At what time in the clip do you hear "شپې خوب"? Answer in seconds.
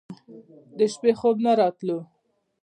0.93-1.37